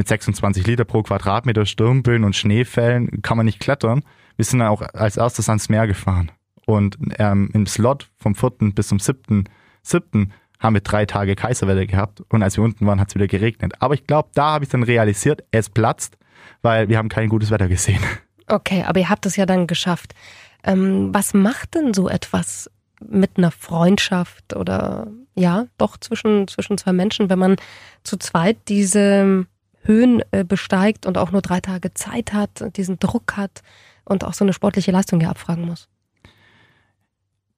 mit 0.00 0.08
26 0.08 0.66
Liter 0.66 0.86
pro 0.86 1.02
Quadratmeter 1.02 1.66
Sturmböen 1.66 2.24
und 2.24 2.34
Schneefällen 2.34 3.20
kann 3.20 3.36
man 3.36 3.44
nicht 3.44 3.60
klettern. 3.60 4.02
Wir 4.36 4.46
sind 4.46 4.60
dann 4.60 4.68
auch 4.68 4.80
als 4.80 5.18
erstes 5.18 5.50
ans 5.50 5.68
Meer 5.68 5.86
gefahren. 5.86 6.32
Und 6.64 6.96
ähm, 7.18 7.50
im 7.52 7.66
Slot 7.66 8.08
vom 8.16 8.34
4. 8.34 8.72
bis 8.74 8.88
zum 8.88 8.98
7. 8.98 9.44
7. 9.82 10.32
haben 10.58 10.74
wir 10.74 10.80
drei 10.80 11.04
Tage 11.04 11.36
Kaiserwetter 11.36 11.84
gehabt 11.84 12.22
und 12.30 12.42
als 12.42 12.56
wir 12.56 12.64
unten 12.64 12.86
waren, 12.86 12.98
hat 12.98 13.10
es 13.10 13.14
wieder 13.14 13.26
geregnet. 13.26 13.74
Aber 13.80 13.92
ich 13.92 14.06
glaube, 14.06 14.30
da 14.32 14.52
habe 14.52 14.64
ich 14.64 14.70
dann 14.70 14.84
realisiert, 14.84 15.44
es 15.50 15.68
platzt, 15.68 16.16
weil 16.62 16.88
wir 16.88 16.96
haben 16.96 17.10
kein 17.10 17.28
gutes 17.28 17.50
Wetter 17.50 17.68
gesehen. 17.68 18.00
Okay, 18.46 18.84
aber 18.86 19.00
ihr 19.00 19.10
habt 19.10 19.26
es 19.26 19.36
ja 19.36 19.44
dann 19.44 19.66
geschafft. 19.66 20.14
Ähm, 20.64 21.12
was 21.12 21.34
macht 21.34 21.74
denn 21.74 21.92
so 21.92 22.08
etwas 22.08 22.70
mit 23.06 23.36
einer 23.36 23.50
Freundschaft 23.50 24.56
oder 24.56 25.08
ja, 25.34 25.66
doch 25.76 25.98
zwischen, 25.98 26.48
zwischen 26.48 26.78
zwei 26.78 26.94
Menschen, 26.94 27.28
wenn 27.28 27.38
man 27.38 27.56
zu 28.02 28.16
zweit 28.16 28.56
diese 28.68 29.46
Höhen 29.82 30.22
äh, 30.30 30.44
besteigt 30.44 31.06
und 31.06 31.18
auch 31.18 31.32
nur 31.32 31.42
drei 31.42 31.60
Tage 31.60 31.94
Zeit 31.94 32.32
hat, 32.32 32.76
diesen 32.76 32.98
Druck 32.98 33.36
hat 33.36 33.62
und 34.04 34.24
auch 34.24 34.34
so 34.34 34.44
eine 34.44 34.52
sportliche 34.52 34.92
Leistung 34.92 35.20
ja 35.20 35.30
abfragen 35.30 35.64
muss. 35.64 35.88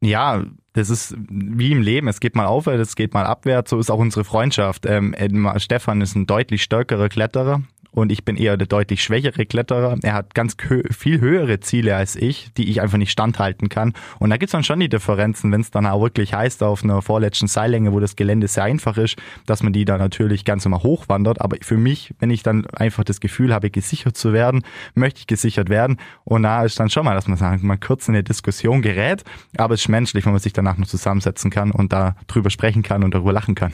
Ja, 0.01 0.45
das 0.73 0.91
ist 0.91 1.15
wie 1.29 1.71
im 1.71 1.81
Leben. 1.81 2.09
Es 2.09 2.19
geht 2.19 2.35
mal 2.35 2.47
aufwärts, 2.47 2.89
es 2.91 2.97
geht 2.97 3.15
mal 3.15 3.25
abwärts. 3.25 3.71
So 3.71 3.79
ist 3.79 3.91
auch 3.91 3.99
unsere 3.99 4.25
Freundschaft. 4.25 4.85
Ähm, 4.87 5.15
Stefan 5.59 6.01
ist 6.01 6.17
ein 6.17 6.27
deutlich 6.27 6.63
stärkerer 6.63 7.09
Kletterer 7.09 7.63
und 7.93 8.11
ich 8.11 8.25
bin 8.25 8.37
eher 8.37 8.57
der 8.57 8.67
deutlich 8.67 9.03
schwächere 9.03 9.47
Kletterer. 9.47 9.97
Er 10.03 10.15
hat 10.15 10.35
ganz 10.35 10.57
viel 10.59 11.21
höhere 11.21 11.61
Ziele 11.61 11.95
als 11.95 12.17
ich, 12.17 12.53
die 12.55 12.71
ich 12.71 12.81
einfach 12.81 12.99
nicht 12.99 13.11
standhalten 13.11 13.69
kann. 13.69 13.93
Und 14.19 14.31
da 14.31 14.39
gibt's 14.39 14.53
dann 14.53 14.65
schon 14.65 14.81
die 14.81 14.89
Differenzen, 14.89 15.53
wenn 15.53 15.61
es 15.61 15.71
dann 15.71 15.87
auch 15.87 16.01
wirklich 16.01 16.33
heißt, 16.33 16.63
auf 16.63 16.83
einer 16.83 17.03
vorletzten 17.03 17.47
Seillänge, 17.47 17.93
wo 17.93 18.01
das 18.01 18.17
Gelände 18.17 18.49
sehr 18.49 18.65
einfach 18.65 18.97
ist, 18.97 19.17
dass 19.47 19.63
man 19.63 19.73
die 19.73 19.85
da 19.85 19.99
natürlich 19.99 20.45
ganz 20.45 20.65
immer 20.65 20.83
hochwandert. 20.83 21.41
Aber 21.41 21.57
für 21.61 21.77
mich, 21.77 22.15
wenn 22.19 22.31
ich 22.31 22.43
dann 22.43 22.67
einfach 22.69 23.05
das 23.05 23.21
Gefühl 23.21 23.53
habe, 23.53 23.71
gesichert 23.71 24.17
zu 24.17 24.33
werden, 24.33 24.63
möchte 24.95 25.21
ich 25.21 25.27
gesichert 25.27 25.69
werden. 25.69 25.99
Und 26.25 26.45
da 26.45 26.65
ist 26.65 26.81
dann 26.81 26.89
schon 26.89 27.05
mal, 27.05 27.15
dass 27.15 27.29
man 27.29 27.37
sagt, 27.37 27.63
man 27.63 27.79
kurz 27.79 28.09
in 28.09 28.15
eine 28.15 28.25
Diskussion 28.25 28.81
gerät, 28.81 29.23
aber 29.59 29.75
es 29.75 29.83
ist 29.83 29.89
menschlich, 29.89 30.25
wenn 30.25 30.33
man 30.33 30.41
sich 30.41 30.55
danach 30.55 30.79
noch 30.79 30.87
zusammensetzen 30.87 31.51
kann 31.51 31.71
und 31.71 31.93
da 31.93 32.17
drüber 32.27 32.49
sprechen 32.49 32.83
kann 32.83 33.05
und 33.05 33.15
darüber 33.15 33.33
lachen 33.33 33.55
kann. 33.55 33.73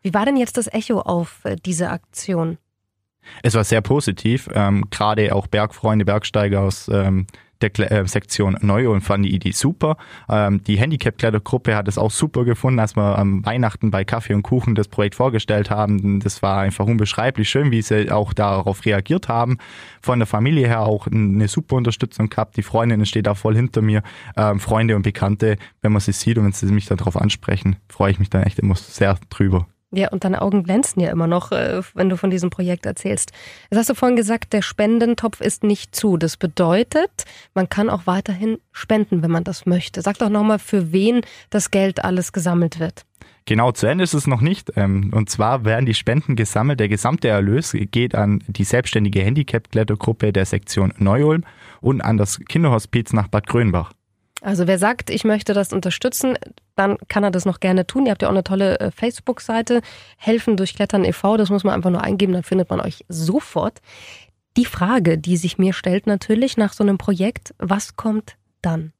Wie 0.00 0.14
war 0.14 0.24
denn 0.24 0.36
jetzt 0.36 0.56
das 0.56 0.72
Echo 0.72 1.00
auf 1.00 1.44
äh, 1.44 1.56
diese 1.56 1.90
Aktion? 1.90 2.56
Es 3.42 3.54
war 3.54 3.64
sehr 3.64 3.80
positiv. 3.80 4.48
Ähm, 4.54 4.84
Gerade 4.90 5.34
auch 5.34 5.46
Bergfreunde, 5.46 6.04
Bergsteiger 6.04 6.60
aus 6.60 6.88
ähm, 6.92 7.26
der 7.60 7.70
Kle 7.70 7.90
äh, 7.90 8.06
Sektion 8.06 8.56
Neu-Ulm 8.60 9.00
fanden 9.00 9.24
die 9.24 9.34
Idee 9.34 9.52
super. 9.52 9.96
Ähm, 10.28 10.62
die 10.64 10.78
Handicap-Klettergruppe 10.78 11.74
hat 11.74 11.88
es 11.88 11.98
auch 11.98 12.10
super 12.10 12.44
gefunden, 12.44 12.78
als 12.78 12.96
wir 12.96 13.18
am 13.18 13.44
Weihnachten 13.44 13.90
bei 13.90 14.04
Kaffee 14.04 14.34
und 14.34 14.42
Kuchen 14.42 14.74
das 14.74 14.88
Projekt 14.88 15.16
vorgestellt 15.16 15.70
haben. 15.70 16.20
Das 16.20 16.42
war 16.42 16.60
einfach 16.60 16.86
unbeschreiblich 16.86 17.48
schön, 17.48 17.70
wie 17.70 17.82
sie 17.82 18.10
auch 18.10 18.32
darauf 18.32 18.84
reagiert 18.84 19.28
haben. 19.28 19.58
Von 20.00 20.20
der 20.20 20.26
Familie 20.26 20.68
her 20.68 20.82
auch 20.82 21.06
eine 21.06 21.48
super 21.48 21.76
Unterstützung 21.76 22.28
gehabt. 22.28 22.56
Die 22.56 22.62
Freundin 22.62 23.04
steht 23.06 23.26
da 23.26 23.34
voll 23.34 23.56
hinter 23.56 23.82
mir. 23.82 24.02
Ähm, 24.36 24.60
Freunde 24.60 24.96
und 24.96 25.02
Bekannte, 25.02 25.56
wenn 25.82 25.92
man 25.92 26.00
sie 26.00 26.12
sieht 26.12 26.38
und 26.38 26.44
wenn 26.44 26.52
sie 26.52 26.66
mich 26.66 26.86
darauf 26.86 27.16
ansprechen, 27.16 27.76
freue 27.88 28.12
ich 28.12 28.18
mich 28.18 28.30
dann 28.30 28.42
echt 28.42 28.58
immer 28.58 28.76
sehr 28.76 29.18
drüber. 29.30 29.66
Ja, 29.90 30.08
und 30.10 30.24
deine 30.24 30.42
Augen 30.42 30.64
glänzen 30.64 31.00
ja 31.00 31.10
immer 31.10 31.26
noch, 31.26 31.50
äh, 31.50 31.80
wenn 31.94 32.10
du 32.10 32.18
von 32.18 32.30
diesem 32.30 32.50
Projekt 32.50 32.84
erzählst. 32.84 33.32
Jetzt 33.70 33.78
hast 33.78 33.90
du 33.90 33.94
vorhin 33.94 34.16
gesagt, 34.16 34.52
der 34.52 34.60
Spendentopf 34.60 35.40
ist 35.40 35.64
nicht 35.64 35.96
zu. 35.96 36.18
Das 36.18 36.36
bedeutet, 36.36 37.24
man 37.54 37.70
kann 37.70 37.88
auch 37.88 38.06
weiterhin 38.06 38.58
spenden, 38.70 39.22
wenn 39.22 39.30
man 39.30 39.44
das 39.44 39.64
möchte. 39.64 40.02
Sag 40.02 40.18
doch 40.18 40.28
nochmal, 40.28 40.58
für 40.58 40.92
wen 40.92 41.22
das 41.48 41.70
Geld 41.70 42.04
alles 42.04 42.32
gesammelt 42.32 42.80
wird. 42.80 43.06
Genau, 43.46 43.72
zu 43.72 43.86
Ende 43.86 44.04
ist 44.04 44.12
es 44.12 44.26
noch 44.26 44.42
nicht. 44.42 44.72
Ähm, 44.76 45.10
und 45.14 45.30
zwar 45.30 45.64
werden 45.64 45.86
die 45.86 45.94
Spenden 45.94 46.36
gesammelt. 46.36 46.80
Der 46.80 46.88
gesamte 46.88 47.28
Erlös 47.28 47.74
geht 47.90 48.14
an 48.14 48.44
die 48.46 48.64
selbstständige 48.64 49.22
Handicap-Klettergruppe 49.22 50.34
der 50.34 50.44
Sektion 50.44 50.92
Neu-Ulm 50.98 51.44
und 51.80 52.02
an 52.02 52.18
das 52.18 52.40
Kinderhospiz 52.40 53.14
nach 53.14 53.28
Bad 53.28 53.46
Grönbach. 53.46 53.92
Also 54.40 54.66
wer 54.66 54.78
sagt, 54.78 55.10
ich 55.10 55.24
möchte 55.24 55.52
das 55.52 55.72
unterstützen, 55.72 56.38
dann 56.76 56.96
kann 57.08 57.24
er 57.24 57.30
das 57.30 57.44
noch 57.44 57.60
gerne 57.60 57.86
tun. 57.86 58.06
Ihr 58.06 58.12
habt 58.12 58.22
ja 58.22 58.28
auch 58.28 58.32
eine 58.32 58.44
tolle 58.44 58.78
äh, 58.78 58.90
Facebook-Seite, 58.90 59.82
Helfen 60.16 60.56
durch 60.56 60.74
Klettern 60.74 61.04
e.V., 61.04 61.36
das 61.36 61.50
muss 61.50 61.64
man 61.64 61.74
einfach 61.74 61.90
nur 61.90 62.02
eingeben, 62.02 62.32
dann 62.32 62.44
findet 62.44 62.70
man 62.70 62.80
euch 62.80 63.04
sofort. 63.08 63.80
Die 64.56 64.64
Frage, 64.64 65.18
die 65.18 65.36
sich 65.36 65.58
mir 65.58 65.72
stellt 65.72 66.06
natürlich 66.06 66.56
nach 66.56 66.72
so 66.72 66.84
einem 66.84 66.98
Projekt, 66.98 67.54
was 67.58 67.96
kommt 67.96 68.36
dann? 68.62 68.92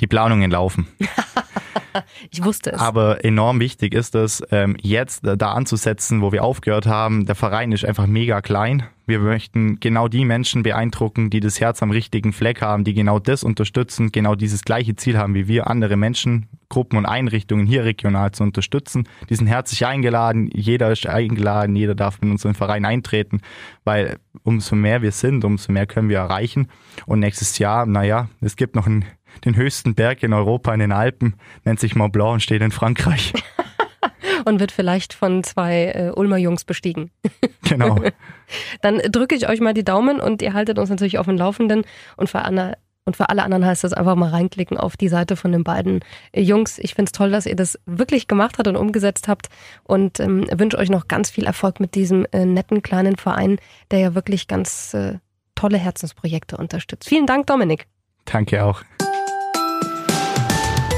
Die 0.00 0.06
Planungen 0.06 0.50
laufen. 0.50 0.88
ich 2.30 2.44
wusste 2.44 2.72
es. 2.72 2.80
Aber 2.80 3.24
enorm 3.24 3.60
wichtig 3.60 3.94
ist 3.94 4.14
es, 4.14 4.42
ähm, 4.50 4.76
jetzt 4.80 5.22
da 5.24 5.52
anzusetzen, 5.52 6.20
wo 6.20 6.32
wir 6.32 6.44
aufgehört 6.44 6.86
haben. 6.86 7.26
Der 7.26 7.34
Verein 7.34 7.72
ist 7.72 7.84
einfach 7.84 8.06
mega 8.06 8.40
klein. 8.40 8.84
Wir 9.06 9.18
möchten 9.18 9.80
genau 9.80 10.08
die 10.08 10.24
Menschen 10.24 10.62
beeindrucken, 10.62 11.28
die 11.28 11.40
das 11.40 11.60
Herz 11.60 11.82
am 11.82 11.90
richtigen 11.90 12.32
Fleck 12.32 12.62
haben, 12.62 12.84
die 12.84 12.94
genau 12.94 13.18
das 13.18 13.44
unterstützen, 13.44 14.12
genau 14.12 14.34
dieses 14.34 14.64
gleiche 14.64 14.96
Ziel 14.96 15.18
haben 15.18 15.34
wie 15.34 15.46
wir, 15.46 15.66
andere 15.68 15.96
Menschen, 15.96 16.48
Gruppen 16.70 16.96
und 16.96 17.04
Einrichtungen 17.04 17.66
hier 17.66 17.84
regional 17.84 18.32
zu 18.32 18.42
unterstützen. 18.42 19.06
Die 19.28 19.34
sind 19.34 19.46
herzlich 19.46 19.84
eingeladen, 19.84 20.48
jeder 20.54 20.90
ist 20.90 21.06
eingeladen, 21.06 21.76
jeder 21.76 21.94
darf 21.94 22.18
in 22.22 22.30
unseren 22.30 22.54
Verein 22.54 22.86
eintreten, 22.86 23.42
weil 23.84 24.16
umso 24.42 24.74
mehr 24.74 25.02
wir 25.02 25.12
sind, 25.12 25.44
umso 25.44 25.70
mehr 25.70 25.86
können 25.86 26.08
wir 26.08 26.18
erreichen. 26.18 26.68
Und 27.04 27.20
nächstes 27.20 27.58
Jahr, 27.58 27.84
naja, 27.84 28.28
es 28.40 28.56
gibt 28.56 28.74
noch 28.74 28.86
einen, 28.86 29.04
den 29.44 29.56
höchsten 29.56 29.94
Berg 29.94 30.22
in 30.22 30.32
Europa 30.32 30.72
in 30.72 30.80
den 30.80 30.92
Alpen, 30.92 31.34
nennt 31.64 31.80
sich 31.80 31.94
Mont 31.94 32.12
Blanc 32.12 32.34
und 32.34 32.40
steht 32.40 32.62
in 32.62 32.70
Frankreich. 32.70 33.32
und 34.44 34.60
wird 34.60 34.72
vielleicht 34.72 35.14
von 35.14 35.44
zwei 35.44 35.92
äh, 35.94 36.12
Ulmer 36.14 36.38
Jungs 36.38 36.64
bestiegen. 36.64 37.10
Genau. 37.66 37.98
Dann 38.82 38.98
drücke 38.98 39.34
ich 39.34 39.48
euch 39.48 39.58
mal 39.58 39.72
die 39.72 39.84
Daumen 39.84 40.20
und 40.20 40.42
ihr 40.42 40.52
haltet 40.52 40.78
uns 40.78 40.90
natürlich 40.90 41.18
auf 41.18 41.24
dem 41.24 41.38
Laufenden 41.38 41.82
und 42.18 42.28
für 42.28 42.42
Anna 42.42 42.74
und 43.06 43.16
für 43.16 43.30
alle 43.30 43.42
anderen 43.42 43.64
heißt 43.64 43.84
das 43.84 43.92
einfach 43.92 44.16
mal 44.16 44.30
reinklicken 44.30 44.76
auf 44.76 44.96
die 44.96 45.08
Seite 45.08 45.36
von 45.36 45.52
den 45.52 45.64
beiden 45.64 46.00
äh, 46.32 46.40
Jungs. 46.40 46.78
Ich 46.78 46.94
finde 46.94 47.08
es 47.08 47.12
toll, 47.12 47.30
dass 47.30 47.46
ihr 47.46 47.56
das 47.56 47.78
wirklich 47.86 48.28
gemacht 48.28 48.58
habt 48.58 48.68
und 48.68 48.76
umgesetzt 48.76 49.28
habt 49.28 49.48
und 49.82 50.20
ähm, 50.20 50.46
wünsche 50.52 50.78
euch 50.78 50.90
noch 50.90 51.08
ganz 51.08 51.30
viel 51.30 51.44
Erfolg 51.44 51.80
mit 51.80 51.94
diesem 51.94 52.26
äh, 52.32 52.44
netten 52.44 52.82
kleinen 52.82 53.16
Verein, 53.16 53.58
der 53.90 53.98
ja 53.98 54.14
wirklich 54.14 54.46
ganz 54.46 54.94
äh, 54.94 55.18
tolle 55.54 55.78
Herzensprojekte 55.78 56.56
unterstützt. 56.56 57.08
Vielen 57.08 57.26
Dank, 57.26 57.46
Dominik. 57.46 57.86
Danke 58.24 58.64
auch. 58.64 58.82